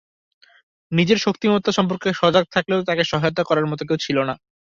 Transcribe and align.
নিজের 0.91 1.17
শক্তিমত্তা 1.17 1.71
সম্পর্কে 1.71 2.09
সজাগ 2.13 2.45
থাকলেও 2.51 2.79
তাকে 2.83 3.03
সহায়তা 3.03 3.43
করার 3.45 3.65
মতো 3.65 3.83
কেউ 3.87 3.97
ছিল 3.97 4.17
না। 4.29 4.33